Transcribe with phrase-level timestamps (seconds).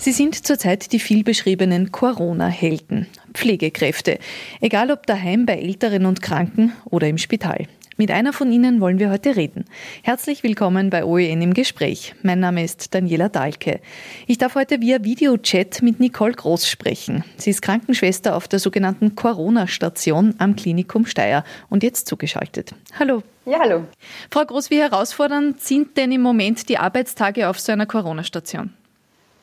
[0.00, 4.18] Sie sind zurzeit die vielbeschriebenen Corona-Helden, Pflegekräfte,
[4.62, 7.66] egal ob daheim bei Älteren und Kranken oder im Spital.
[7.98, 9.66] Mit einer von Ihnen wollen wir heute reden.
[10.02, 12.14] Herzlich willkommen bei OEN im Gespräch.
[12.22, 13.80] Mein Name ist Daniela Dahlke.
[14.26, 17.22] Ich darf heute via Videochat mit Nicole Groß sprechen.
[17.36, 22.74] Sie ist Krankenschwester auf der sogenannten Corona-Station am Klinikum Steyr und jetzt zugeschaltet.
[22.98, 23.22] Hallo.
[23.44, 23.84] Ja, hallo.
[24.30, 28.72] Frau Groß, wie herausfordernd sind denn im Moment die Arbeitstage auf so einer Corona-Station?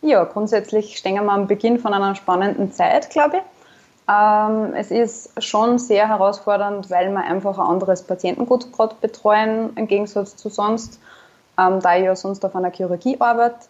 [0.02, 3.44] Ja, grundsätzlich stehen wir am Beginn von einer spannenden Zeit, glaube ich.
[4.10, 9.88] Ähm, es ist schon sehr herausfordernd, weil wir einfach ein anderes Patientengut gerade betreuen, im
[9.88, 11.00] Gegensatz zu sonst,
[11.60, 13.68] ähm, da ich ja sonst auf einer Chirurgie arbeite.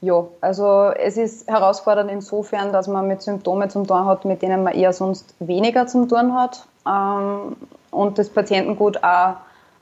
[0.00, 4.62] Ja, also es ist herausfordernd insofern, dass man mit Symptomen zum tun hat, mit denen
[4.62, 6.66] man eher sonst weniger zum tun hat.
[6.86, 7.56] Ähm,
[7.90, 9.34] und das Patientengut auch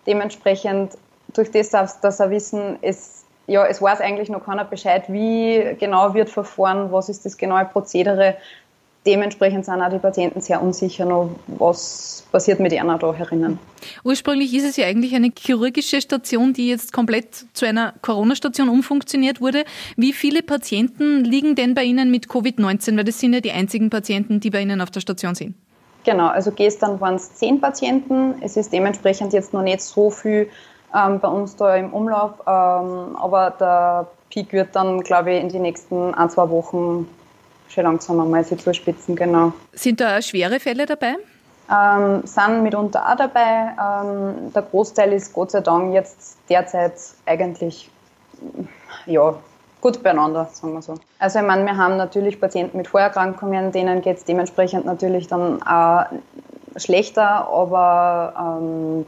[0.06, 0.96] dementsprechend
[1.34, 6.14] durch das, dass er wissen, es, ja, es weiß eigentlich noch keiner Bescheid, wie genau
[6.14, 8.36] wird verfahren, was ist das genaue Prozedere,
[9.06, 13.58] dementsprechend sind auch die Patienten sehr unsicher noch, was passiert mit ihnen da herinnen.
[14.05, 19.41] Ursprünglich ist es ja eigentlich eine chirurgische Station, die jetzt komplett zu einer Corona-Station umfunktioniert
[19.41, 19.64] wurde.
[19.97, 22.97] Wie viele Patienten liegen denn bei Ihnen mit Covid-19?
[22.97, 25.55] Weil das sind ja die einzigen Patienten, die bei Ihnen auf der Station sind.
[26.05, 28.34] Genau, also gestern waren es zehn Patienten.
[28.41, 30.48] Es ist dementsprechend jetzt noch nicht so viel
[30.95, 35.48] ähm, bei uns da im Umlauf, ähm, aber der Peak wird dann, glaube ich, in
[35.48, 37.09] den nächsten ein, zwei Wochen
[37.69, 39.53] schon langsam einmal sich zuspitzen, genau.
[39.73, 41.17] Sind da schwere Fälle dabei?
[41.70, 43.73] Ähm, sind mitunter auch dabei.
[43.81, 47.91] Ähm, der Großteil ist Gott sei Dank jetzt derzeit eigentlich
[49.07, 49.34] ja,
[49.81, 50.95] gut beieinander, sagen wir so.
[51.19, 55.62] Also ich meine, wir haben natürlich Patienten mit Vorerkrankungen, denen geht es dementsprechend natürlich dann
[55.62, 56.07] auch
[56.77, 59.07] schlechter, aber ähm,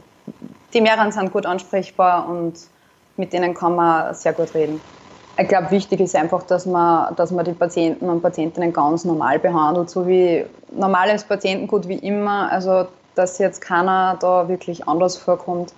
[0.73, 2.53] die mehreren sind gut ansprechbar und
[3.17, 4.81] mit denen kann man sehr gut reden.
[5.37, 9.39] Ich glaube, wichtig ist einfach, dass man, dass man die Patienten und Patientinnen ganz normal
[9.39, 12.51] behandelt, so wie normales Patientengut wie immer.
[12.51, 15.73] Also, dass jetzt keiner da wirklich anders vorkommt.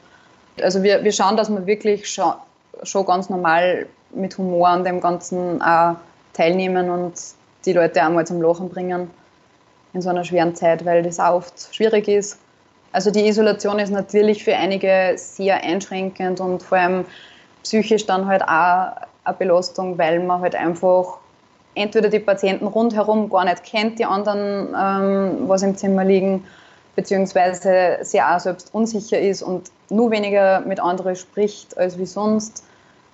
[0.62, 2.34] Also, wir, wir schauen, dass wir wirklich schon,
[2.84, 5.96] schon ganz normal mit Humor an dem Ganzen auch
[6.34, 7.14] teilnehmen und
[7.66, 9.12] die Leute auch mal zum Lachen bringen
[9.94, 12.40] in so einer schweren Zeit, weil das auch oft schwierig ist.
[12.94, 17.06] Also die Isolation ist natürlich für einige sehr einschränkend und vor allem
[17.64, 18.94] psychisch dann halt auch
[19.24, 21.18] eine Belastung, weil man halt einfach
[21.76, 26.44] entweder die Patienten rundherum gar nicht kennt, die anderen, ähm, was im Zimmer liegen,
[26.96, 32.64] beziehungsweise sehr auch selbst unsicher ist und nur weniger mit anderen spricht als wie sonst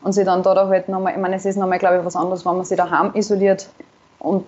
[0.02, 2.46] und sie dann da halt nochmal, ich meine, es ist nochmal, glaube ich, was anderes,
[2.46, 3.70] wenn man sich daheim isoliert
[4.20, 4.46] und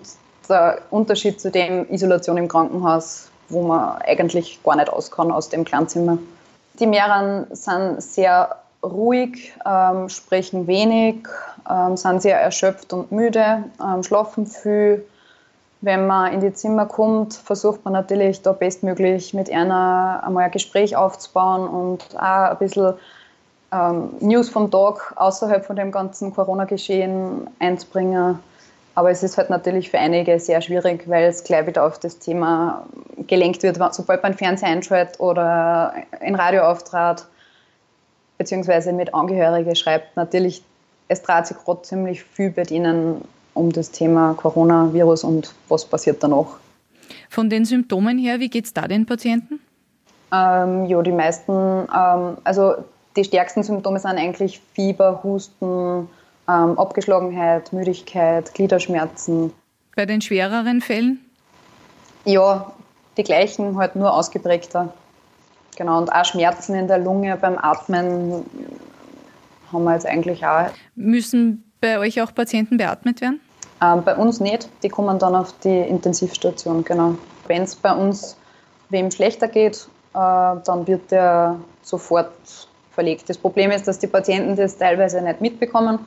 [0.48, 5.48] der Unterschied zu dem Isolation im Krankenhaus, wo man eigentlich gar nicht aus kann aus
[5.48, 6.18] dem Kleinzimmer.
[6.78, 11.26] Die mehreren sind sehr ruhig, ähm, sprechen wenig,
[11.68, 15.04] ähm, sind sehr erschöpft und müde, ähm, schlafen viel.
[15.82, 20.50] Wenn man in die Zimmer kommt, versucht man natürlich da bestmöglich mit einer einmal ein
[20.50, 22.94] Gespräch aufzubauen und auch ein bisschen
[23.72, 28.38] ähm, News vom Tag außerhalb von dem ganzen Corona-Geschehen einzubringen.
[29.00, 32.18] Aber es ist halt natürlich für einige sehr schwierig, weil es gleich wieder auf das
[32.18, 32.86] Thema
[33.26, 37.26] gelenkt wird, sobald man Fernseher einschaltet oder ein Radio auftrat
[38.36, 40.62] beziehungsweise mit Angehörigen schreibt, natürlich,
[41.08, 43.22] es dreht sich gerade ziemlich viel bei denen
[43.54, 46.58] um das Thema Coronavirus und was passiert danach.
[47.30, 49.60] Von den Symptomen her, wie geht es da den Patienten?
[50.30, 52.74] Ähm, ja, die meisten, ähm, also
[53.16, 56.06] die stärksten Symptome sind eigentlich Fieber, Husten,
[56.50, 59.52] ähm, Abgeschlagenheit, Müdigkeit, Gliederschmerzen.
[59.94, 61.24] Bei den schwereren Fällen?
[62.24, 62.72] Ja,
[63.16, 64.92] die gleichen, halt nur ausgeprägter.
[65.76, 68.44] Genau, und auch Schmerzen in der Lunge beim Atmen
[69.72, 70.66] haben wir jetzt eigentlich auch.
[70.94, 73.40] Müssen bei euch auch Patienten beatmet werden?
[73.82, 74.68] Ähm, bei uns nicht.
[74.82, 77.16] Die kommen dann auf die Intensivstation, genau.
[77.46, 78.36] Wenn es bei uns
[78.90, 80.18] wem schlechter geht, äh,
[80.64, 82.32] dann wird der sofort
[82.90, 83.28] verlegt.
[83.28, 86.00] Das Problem ist, dass die Patienten das teilweise nicht mitbekommen.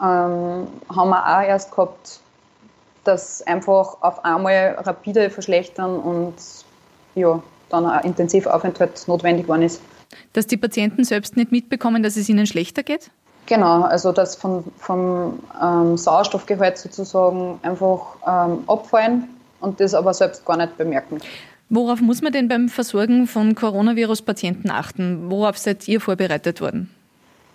[0.00, 2.20] Ähm, haben wir auch erst gehabt,
[3.04, 6.34] dass einfach auf einmal rapide verschlechtern und
[7.14, 9.80] ja, dann ein Intensivaufenthalt notwendig geworden ist.
[10.32, 13.10] Dass die Patienten selbst nicht mitbekommen, dass es ihnen schlechter geht?
[13.46, 19.24] Genau, also dass von, vom ähm, Sauerstoffgehalt sozusagen einfach ähm, abfallen
[19.60, 21.18] und das aber selbst gar nicht bemerken.
[21.70, 25.30] Worauf muss man denn beim Versorgen von Coronavirus-Patienten achten?
[25.30, 26.90] Worauf seid ihr vorbereitet worden?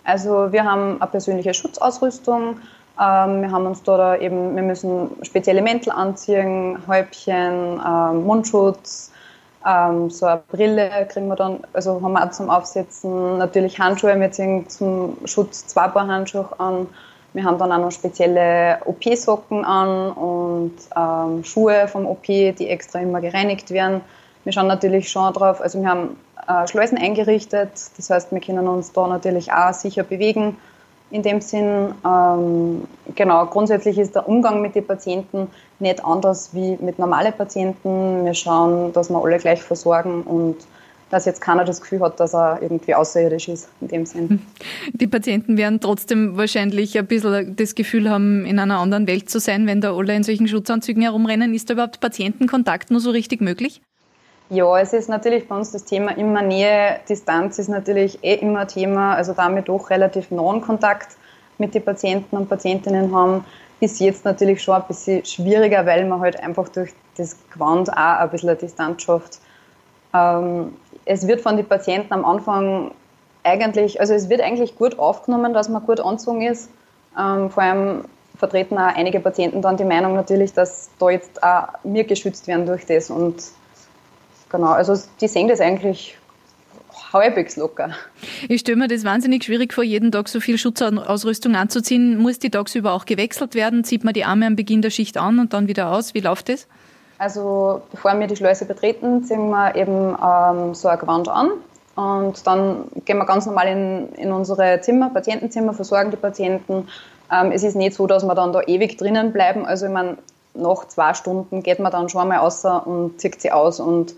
[0.04, 2.58] Also wir haben eine persönliche Schutzausrüstung.
[3.00, 9.10] Ähm, wir haben uns da, eben, wir müssen spezielle Mäntel anziehen, Häubchen, ähm, Mundschutz,
[9.66, 13.38] ähm, so eine Brille kriegen wir dann, also haben wir auch zum Aufsetzen.
[13.38, 16.86] Natürlich Handschuhe, wir ziehen zum Schutz zwei Paar Handschuhe an.
[17.32, 23.00] Wir haben dann auch noch spezielle OP-Socken an und ähm, Schuhe vom OP, die extra
[23.00, 24.02] immer gereinigt werden.
[24.44, 26.16] Wir schauen natürlich schon drauf, also wir haben
[26.48, 30.56] äh, Schleusen eingerichtet, das heißt, wir können uns da natürlich auch sicher bewegen
[31.10, 31.94] in dem Sinn.
[32.04, 32.82] Ähm,
[33.14, 35.48] genau, grundsätzlich ist der Umgang mit den Patienten
[35.78, 38.24] nicht anders wie mit normalen Patienten.
[38.24, 40.56] Wir schauen, dass wir alle gleich versorgen und
[41.10, 44.42] dass jetzt keiner das Gefühl hat, dass er irgendwie außerirdisch ist, in dem Sinn.
[44.92, 49.38] Die Patienten werden trotzdem wahrscheinlich ein bisschen das Gefühl haben, in einer anderen Welt zu
[49.38, 51.54] sein, wenn da alle in solchen Schutzanzügen herumrennen.
[51.54, 53.80] Ist da überhaupt Patientenkontakt nur so richtig möglich?
[54.50, 58.66] Ja, es ist natürlich bei uns das Thema immer Nähe, Distanz ist natürlich eh immer
[58.66, 61.16] Thema, also damit doch relativ nahen Kontakt
[61.56, 63.44] mit den Patienten und Patientinnen haben,
[63.80, 67.96] ist jetzt natürlich schon ein bisschen schwieriger, weil man halt einfach durch das Gewand auch
[67.96, 69.38] ein bisschen Distanz schafft.
[70.12, 70.76] Ähm,
[71.06, 72.90] es wird von den Patienten am Anfang
[73.44, 76.68] eigentlich, also es wird eigentlich gut aufgenommen, dass man gut angezogen ist.
[77.18, 78.04] Ähm, vor allem
[78.36, 82.66] vertreten auch einige Patienten dann die Meinung natürlich, dass da jetzt auch wir geschützt werden
[82.66, 83.42] durch das und
[84.54, 86.16] genau, also die sehen das eigentlich
[87.12, 87.90] halbwegs locker.
[88.48, 92.18] Ich stelle mir das wahnsinnig schwierig vor, jeden Tag so viel Schutzausrüstung anzuziehen.
[92.18, 93.84] Muss die tagsüber auch gewechselt werden?
[93.84, 96.14] Zieht man die Arme am Beginn der Schicht an und dann wieder aus?
[96.14, 96.66] Wie läuft das?
[97.18, 101.50] Also bevor wir die Schleuse betreten, ziehen wir eben ähm, so ein Gewand an
[101.94, 106.88] und dann gehen wir ganz normal in, in unsere Zimmer, Patientenzimmer, versorgen die Patienten.
[107.32, 109.64] Ähm, es ist nicht so, dass wir dann da ewig drinnen bleiben.
[109.64, 110.18] Also ich meine,
[110.54, 114.14] nach zwei Stunden geht man dann schon mal raus und zieht sie aus und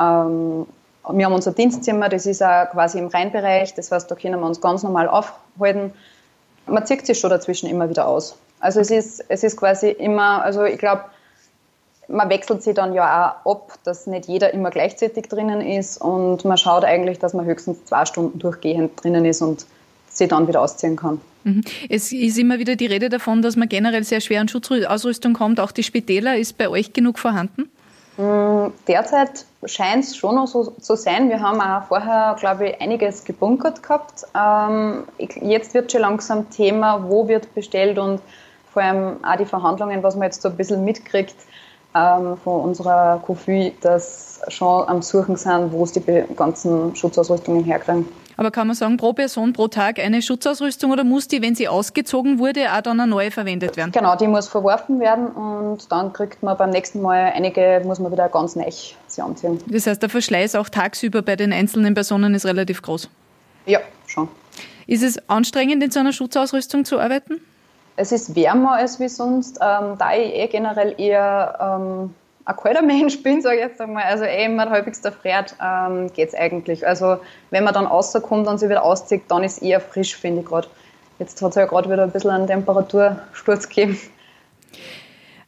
[0.00, 0.66] ähm,
[1.08, 4.46] wir haben unser Dienstzimmer, das ist auch quasi im Rheinbereich, das heißt, da können wir
[4.46, 5.92] uns ganz normal aufhalten.
[6.66, 8.36] Man zieht sich schon dazwischen immer wieder aus.
[8.58, 11.04] Also es ist, es ist quasi immer, also ich glaube,
[12.08, 16.44] man wechselt sich dann ja auch ab, dass nicht jeder immer gleichzeitig drinnen ist und
[16.44, 19.66] man schaut eigentlich, dass man höchstens zwei Stunden durchgehend drinnen ist und
[20.08, 21.20] sich dann wieder ausziehen kann.
[21.44, 21.62] Mhm.
[21.88, 25.60] Es ist immer wieder die Rede davon, dass man generell sehr schwer an Schutzausrüstung kommt.
[25.60, 27.68] Auch die Spitäler, ist bei euch genug vorhanden?
[28.16, 31.28] Mm, derzeit scheint es schon noch so zu sein.
[31.28, 34.24] Wir haben auch vorher, glaube ich, einiges gebunkert gehabt.
[34.34, 38.20] Ähm, jetzt wird schon langsam Thema, wo wird bestellt und
[38.72, 41.36] vor allem auch die Verhandlungen, was man jetzt so ein bisschen mitkriegt
[41.94, 46.02] ähm, von unserer KOFÜ, dass schon am Suchen sind, wo es die
[46.36, 48.06] ganzen Schutzausrüstungen herkriegen.
[48.38, 51.68] Aber kann man sagen, pro Person pro Tag eine Schutzausrüstung oder muss die, wenn sie
[51.68, 53.92] ausgezogen wurde, auch dann eine neue verwendet werden?
[53.92, 58.12] Genau, die muss verworfen werden und dann kriegt man beim nächsten Mal einige, muss man
[58.12, 58.70] wieder ganz neu
[59.06, 59.58] sie anziehen.
[59.68, 63.08] Das heißt, der Verschleiß auch tagsüber bei den einzelnen Personen ist relativ groß?
[63.64, 64.28] Ja, schon.
[64.86, 67.40] Ist es anstrengend, in so einer Schutzausrüstung zu arbeiten?
[67.96, 72.14] Es ist wärmer als wie sonst, ähm, da ich eh generell eher ähm,
[72.44, 76.12] ein kalter Mensch bin, sage ich jetzt einmal, also eh immer halbwegs der Friert, ähm,
[76.12, 76.86] geht es eigentlich.
[76.86, 77.18] Also
[77.50, 80.46] wenn man dann rauskommt und sich wieder auszieht, dann ist es eher frisch, finde ich
[80.46, 80.68] gerade.
[81.18, 83.98] Jetzt hat es ja gerade wieder ein bisschen einen Temperatursturz gegeben.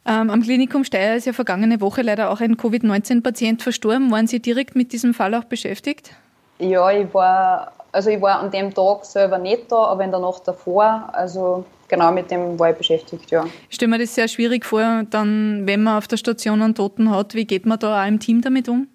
[0.07, 4.09] Ähm, am Klinikum Steyr ist ja vergangene Woche leider auch ein Covid-19-Patient verstorben.
[4.11, 6.13] Waren Sie direkt mit diesem Fall auch beschäftigt?
[6.57, 10.19] Ja, ich war, also ich war an dem Tag selber nicht da, aber in der
[10.19, 11.09] Nacht davor.
[11.13, 13.45] Also genau mit dem war ich beschäftigt, ja.
[13.69, 17.11] Ich stelle mir das sehr schwierig vor, dann, wenn man auf der Station einen Toten
[17.11, 18.87] hat, wie geht man da auch im Team damit um?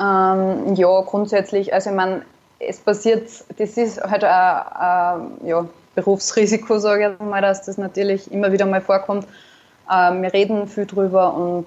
[0.00, 2.22] Ähm, ja, grundsätzlich, also ich meine,
[2.58, 8.32] es passiert, das ist halt ein, ein ja, Berufsrisiko, sage ich mal, dass das natürlich
[8.32, 9.26] immer wieder mal vorkommt.
[9.92, 11.66] Ähm, wir reden viel drüber und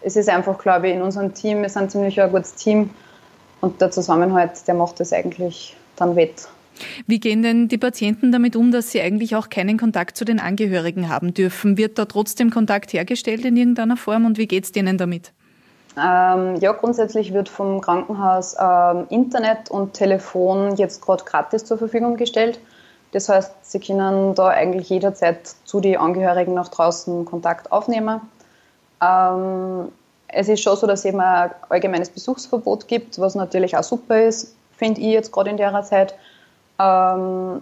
[0.00, 2.90] es ist einfach, glaube ich, in unserem Team, wir sind ziemlich ein gutes Team
[3.60, 6.48] und der Zusammenhalt, der macht das eigentlich dann wett.
[7.06, 10.40] Wie gehen denn die Patienten damit um, dass sie eigentlich auch keinen Kontakt zu den
[10.40, 11.76] Angehörigen haben dürfen?
[11.76, 15.32] Wird da trotzdem Kontakt hergestellt in irgendeiner Form und wie geht es denen damit?
[15.96, 22.16] Ähm, ja, grundsätzlich wird vom Krankenhaus ähm, Internet und Telefon jetzt gerade gratis zur Verfügung
[22.16, 22.60] gestellt.
[23.12, 28.20] Das heißt, sie können da eigentlich jederzeit zu den Angehörigen nach draußen Kontakt aufnehmen.
[29.02, 29.88] Ähm,
[30.28, 34.22] es ist schon so, dass es eben ein allgemeines Besuchsverbot gibt, was natürlich auch super
[34.22, 36.14] ist, finde ich jetzt gerade in der Zeit
[36.78, 37.60] ähm,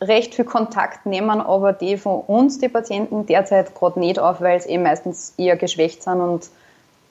[0.00, 4.60] recht viel Kontakt nehmen aber die von uns, die Patienten, derzeit gerade nicht auf, weil
[4.60, 6.50] sie eben meistens eher geschwächt sind und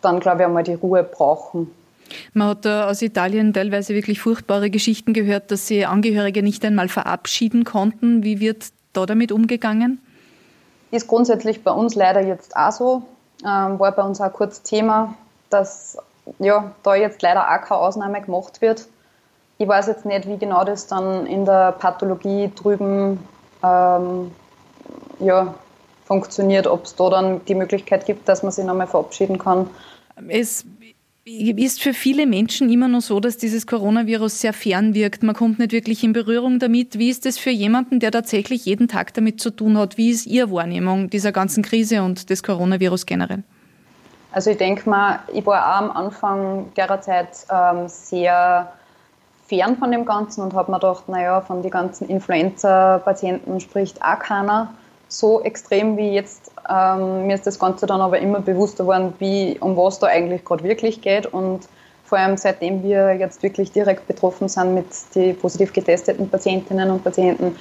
[0.02, 1.72] dann, glaube ich, einmal die Ruhe brauchen.
[2.34, 6.90] Man hat da aus Italien teilweise wirklich furchtbare Geschichten gehört, dass sie Angehörige nicht einmal
[6.90, 8.24] verabschieden konnten.
[8.24, 10.00] Wie wird da damit umgegangen?
[10.90, 13.04] Ist grundsätzlich bei uns leider jetzt auch so.
[13.46, 15.14] Ähm, war bei uns auch kurz Thema,
[15.52, 15.98] dass
[16.40, 18.88] ja, da jetzt leider auch keine Ausnahme gemacht wird.
[19.62, 23.20] Ich weiß jetzt nicht, wie genau das dann in der Pathologie drüben
[23.62, 24.32] ähm,
[25.20, 25.54] ja,
[26.06, 29.70] funktioniert, ob es da dann die Möglichkeit gibt, dass man sich nochmal verabschieden kann.
[30.30, 30.66] Es
[31.26, 35.24] ist für viele Menschen immer noch so, dass dieses Coronavirus sehr fern wirkt.
[35.24, 36.98] Man kommt nicht wirklich in Berührung damit.
[36.98, 39.98] Wie ist es für jemanden, der tatsächlich jeden Tag damit zu tun hat?
[39.98, 43.44] Wie ist Ihre Wahrnehmung dieser ganzen Krise und des Coronavirus generell?
[44.32, 48.72] Also ich denke mal, ich war auch am Anfang derer Zeit ähm, sehr
[49.50, 54.20] fern von dem Ganzen und habe mir gedacht, naja, von den ganzen Influenza-Patienten spricht auch
[54.20, 54.74] keiner
[55.08, 56.52] so extrem wie jetzt.
[56.70, 60.46] Ähm, mir ist das Ganze dann aber immer bewusster geworden, wie, um was da eigentlich
[60.46, 61.68] gerade wirklich geht und
[62.06, 67.04] vor allem seitdem wir jetzt wirklich direkt betroffen sind mit den positiv getesteten Patientinnen und
[67.04, 67.56] Patienten,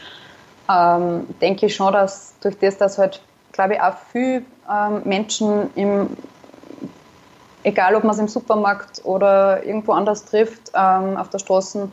[0.70, 5.70] ähm, denke ich schon, dass durch das, dass halt, glaube ich, auch viele ähm, Menschen
[5.74, 6.16] im
[7.68, 11.90] egal ob man es im Supermarkt oder irgendwo anders trifft, ähm, auf der Straße,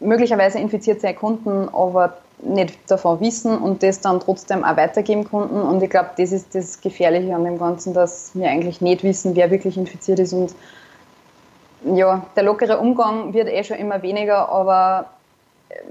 [0.00, 5.62] möglicherweise infiziert sein Kunden, aber nicht davon wissen und das dann trotzdem auch weitergeben konnten.
[5.62, 9.34] Und ich glaube, das ist das Gefährliche an dem Ganzen, dass wir eigentlich nicht wissen,
[9.36, 10.32] wer wirklich infiziert ist.
[10.32, 10.54] Und
[11.94, 15.06] ja, der lockere Umgang wird eh schon immer weniger, aber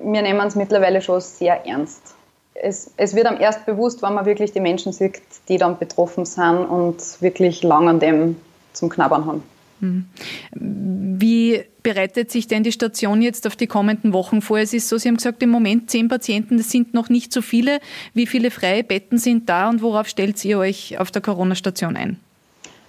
[0.04, 2.14] wir nehmen es mittlerweile schon sehr ernst
[2.56, 6.26] es, es wird am erst bewusst, wenn man wirklich die Menschen sieht, die dann betroffen
[6.26, 8.36] sind und wirklich lang an dem
[8.74, 9.44] zum Knabbern haben.
[9.80, 10.06] Hm.
[10.54, 14.60] Wie bereitet sich denn die Station jetzt auf die kommenden Wochen vor?
[14.60, 17.42] Es ist so, Sie haben gesagt, im Moment zehn Patienten, das sind noch nicht so
[17.42, 17.80] viele.
[18.14, 22.20] Wie viele freie Betten sind da und worauf stellt ihr euch auf der Corona-Station ein?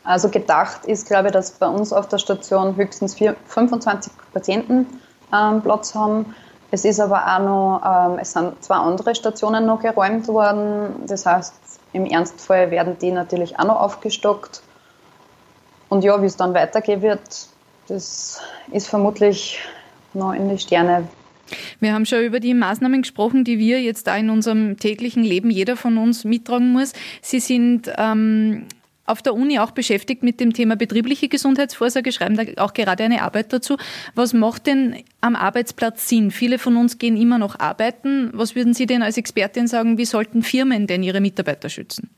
[0.04, 4.86] Also gedacht ist, glaube ich, dass bei uns auf der Station höchstens vier, 25 Patienten
[5.32, 6.26] ähm, Platz haben.
[6.74, 11.06] Es ist aber auch noch, ähm, es sind zwei andere Stationen noch geräumt worden.
[11.06, 11.54] Das heißt,
[11.92, 14.60] im Ernstfall werden die natürlich auch noch aufgestockt.
[15.88, 17.20] Und ja, wie es dann weitergehen wird,
[17.86, 18.40] das
[18.72, 19.60] ist vermutlich
[20.14, 21.06] noch in die Sterne.
[21.78, 25.50] Wir haben schon über die Maßnahmen gesprochen, die wir jetzt da in unserem täglichen Leben
[25.50, 26.92] jeder von uns mittragen muss.
[27.22, 28.66] Sie sind ähm,
[29.06, 33.22] auf der Uni auch beschäftigt mit dem Thema betriebliche Gesundheitsvorsorge, schreiben da auch gerade eine
[33.22, 33.76] Arbeit dazu.
[34.14, 36.30] Was macht denn am Arbeitsplatz Sinn?
[36.30, 38.30] Viele von uns gehen immer noch arbeiten.
[38.32, 42.10] Was würden Sie denn als Expertin sagen, wie sollten Firmen denn ihre Mitarbeiter schützen?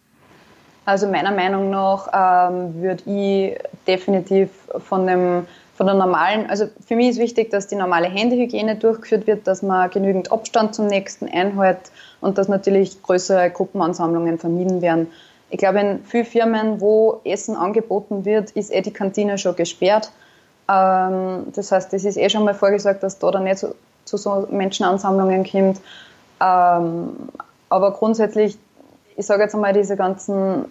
[0.84, 6.96] Also meiner Meinung nach ähm, würde ich definitiv von dem von der normalen, also für
[6.96, 11.28] mich ist wichtig, dass die normale Händehygiene durchgeführt wird, dass man genügend Abstand zum nächsten
[11.28, 11.90] einhält
[12.22, 15.08] und dass natürlich größere Gruppenansammlungen vermieden werden.
[15.50, 20.10] Ich glaube, in vielen Firmen, wo Essen angeboten wird, ist eh die Kantine schon gesperrt.
[20.68, 23.74] Ähm, das heißt, es ist eh schon mal vorgesagt, dass da dann nicht zu,
[24.04, 25.80] zu so Menschenansammlungen kommt.
[26.40, 27.28] Ähm,
[27.68, 28.58] aber grundsätzlich,
[29.16, 30.64] ich sage jetzt einmal, diese ganzen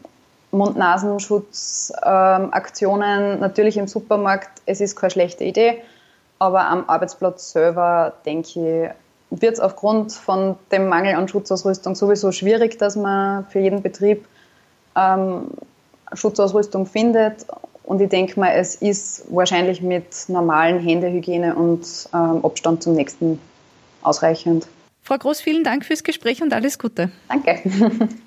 [0.51, 5.81] Mund-Nasenschutz-Aktionen, ähm, natürlich im Supermarkt, es ist keine schlechte Idee,
[6.39, 8.57] aber am Arbeitsplatz selber, denke ich,
[9.31, 14.27] wird es aufgrund von dem Mangel an Schutzausrüstung sowieso schwierig, dass man für jeden Betrieb
[14.95, 15.47] ähm,
[16.13, 17.45] Schutzausrüstung findet.
[17.83, 23.39] Und ich denke mal, es ist wahrscheinlich mit normalen Händehygiene und ähm, Abstand zum nächsten
[24.01, 24.67] ausreichend.
[25.03, 27.11] Frau Groß, vielen Dank fürs Gespräch und alles Gute.
[27.29, 27.59] Danke.